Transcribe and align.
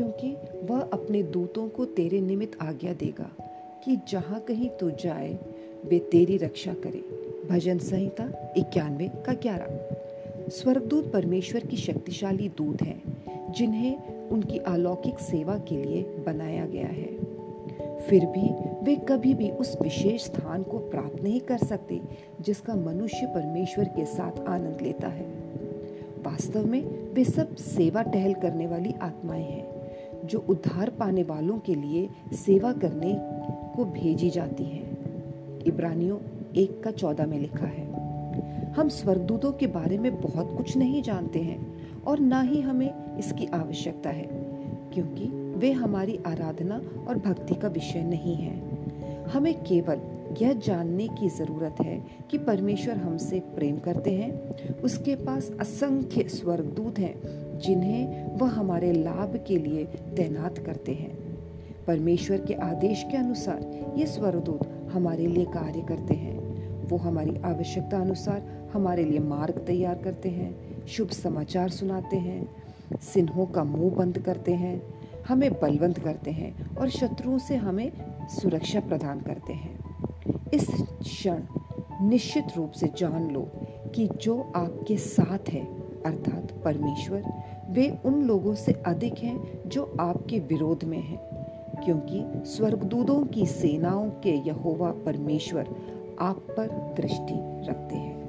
अपने 0.00 1.22
दूतों 1.22 1.68
को 1.68 1.84
तेरे 1.84 2.20
निमित्त 2.20 2.58
आज्ञा 2.62 2.92
देगा 2.92 3.30
कि 3.84 3.96
जहाँ 4.08 4.40
कहीं 4.40 4.68
तू 4.68 4.90
जाए, 4.90 5.38
वे 5.84 5.98
तेरी 5.98 6.36
रक्षा 6.36 6.74
करे। 6.74 7.22
भजन 7.50 7.78
संहिता 7.78 8.52
इक्यानवे 8.56 9.08
का 9.08 9.32
ग्यारह। 9.32 9.96
स्वर्गदूत 10.48 11.12
परमेश्वर 11.12 11.60
की 11.60 11.76
शक्तिशाली 11.76 12.48
दूत 12.48 12.82
हैं, 12.82 13.02
जिन्हें 13.52 14.28
उनकी 14.28 14.58
अलौकिक 14.58 15.18
सेवा 15.18 15.58
के 15.58 15.84
लिए 15.84 16.02
बनाया 16.02 16.66
गया 16.66 16.86
है। 16.86 17.32
फिर 18.00 18.26
भी 18.26 18.50
वे 18.84 18.96
कभी 18.96 19.34
भी 19.34 19.50
उस 19.50 19.78
विशेष 19.82 20.24
स्थान 20.24 20.62
को 20.62 20.78
प्राप्त 20.78 21.22
नहीं 21.22 21.40
कर 21.40 21.58
सकते, 21.58 22.00
जिसका 22.40 22.74
मनुष्य 22.74 23.26
परमेश्वर 23.26 23.84
के 23.84 24.04
साथ 24.04 24.48
आनंद 24.48 24.78
लेता 24.82 25.08
है। 25.08 25.26
वास्तव 26.22 26.66
में 26.66 26.82
वे 27.12 27.24
सब 27.24 27.56
सेवा 27.56 28.02
टहल 28.02 28.34
करने 28.34 28.66
वाली 28.66 28.94
आत्माएँ 29.02 29.44
हैं। 29.44 29.81
जो 30.24 30.44
उद्धार 30.48 30.90
पाने 30.90 31.22
वालों 31.22 31.58
के 31.58 31.74
लिए 31.74 32.08
सेवा 32.34 32.72
करने 32.72 33.14
को 33.76 33.84
भेजी 33.84 34.30
जाती 34.30 34.64
हैं। 34.64 35.62
इब्रानियों 35.66 36.18
एक 36.56 36.82
का 36.82 36.90
चौदह 36.90 37.26
में 37.26 37.38
लिखा 37.38 37.66
है, 37.66 37.90
हम 38.72 38.88
स्वर्गदूतों 38.88 39.52
के 39.52 39.66
बारे 39.66 39.98
में 39.98 40.20
बहुत 40.20 40.56
कुछ 40.56 40.76
नहीं 40.76 41.02
जानते 41.02 41.40
हैं 41.40 42.02
और 42.02 42.20
ना 42.20 42.40
ही 42.40 42.60
हमें 42.60 43.18
इसकी 43.18 43.46
आवश्यकता 43.46 44.10
है, 44.10 44.26
क्योंकि 44.94 45.28
वे 45.58 45.72
हमारी 45.72 46.18
आराधना 46.26 46.80
और 47.08 47.18
भक्ति 47.18 47.54
का 47.54 47.68
विषय 47.68 48.02
नहीं 48.02 48.34
है। 48.36 49.24
हमें 49.26 49.54
केवल 49.62 50.00
यह 50.40 50.52
जानने 50.52 51.08
की 51.08 51.28
ज़रूरत 51.28 51.76
है 51.82 52.06
कि 52.30 52.38
परमेश्वर 52.38 52.96
हमसे 52.96 53.40
प्रेम 53.40 53.78
करते 53.78 54.10
हैं। 54.10 54.32
उसके 54.80 55.14
पास 55.14 55.50
असंख्य 55.60 56.28
स्वर्गदूत 56.28 56.98
हैं, 56.98 57.14
जिन्हें 57.58 58.38
वह 58.38 58.50
हमारे 58.50 58.92
लाभ 58.92 59.44
के 59.48 59.56
लिए 59.56 59.84
तैनात 60.16 60.58
करते 60.58 60.92
हैं। 60.92 61.16
परमेश्वर 61.86 62.40
के 62.40 62.54
आदेश 62.54 63.04
के 63.10 63.16
अनुसार 63.16 63.94
ये 63.96 64.06
स्वर्गदूत 64.06 64.90
हमारे 64.92 65.26
लिए 65.26 65.44
कार्य 65.44 65.80
करते 65.80 66.14
हैं। 66.14 66.40
वो 66.88 66.96
हमारी 66.96 67.36
आवश्यकता 67.44 68.00
अनुसार 68.00 68.70
हमारे 68.72 69.04
लिए 69.04 69.18
मार्ग 69.18 69.58
तैयार 69.58 69.94
करते 69.94 70.28
हैं, 70.28 70.86
शुभ 70.86 71.08
समाचार 71.08 71.68
सुनाते 71.68 72.16
हैं 72.16 72.48
सिन्हों 73.02 73.46
का 73.46 73.64
मुँह 73.64 73.94
बंद 73.94 74.18
करते 74.18 74.52
हैं, 74.52 74.82
हमें 75.28 75.52
बलवंत 75.52 75.98
करते 75.98 76.30
हैं 76.30 76.76
और 76.76 76.88
शत्रुओं 76.88 77.38
से 77.38 77.56
हमें 77.56 77.92
सुरक्षा 78.28 78.80
प्रदान 78.80 79.20
करते 79.20 79.52
हैं। 79.52 79.91
इस 80.54 80.66
क्षण 81.02 81.42
निश्चित 82.02 82.44
रूप 82.56 82.70
से 82.70 82.90
जान 82.98 83.30
लो 83.30 83.48
कि 83.94 84.08
जो 84.22 84.52
आपके 84.56 84.96
साथ 84.96 85.48
है, 85.48 85.64
अर्थात 86.02 86.52
परमेश्वर, 86.64 87.24
वे 87.70 87.98
उन 88.04 88.22
लोगों 88.22 88.54
से 88.54 88.72
अधिक 88.72 89.18
हैं 89.18 89.68
जो 89.68 89.96
आपके 90.00 90.38
विरोध 90.38 90.84
में 90.84 91.02
हैं। 91.02 91.32
क्योंकि 91.84 92.24
स्वर्गदूतों 92.50 93.24
की 93.24 93.46
सेनाओं 93.46 94.10
के 94.10 94.30
यहोवा 94.30 94.90
परमेश्वर 94.90 95.68
आप 96.20 96.36
पर 96.36 96.94
दृष्टि 96.96 97.34
रखते 97.70 97.96
हैं। 97.96 98.21